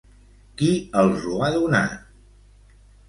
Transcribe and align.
Qui 0.61 0.69
els 1.01 1.27
ho 1.33 1.37
ha 1.43 1.51
donat? 1.57 2.01